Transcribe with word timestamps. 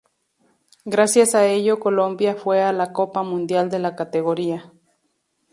Gracias 0.83 1.35
a 1.35 1.45
ello, 1.45 1.79
Colombia 1.79 2.33
fue 2.33 2.63
a 2.63 2.73
la 2.73 2.91
Copa 2.91 3.21
Mundial 3.21 3.69
de 3.69 3.77
la 3.77 3.95
categoría. 3.95 4.73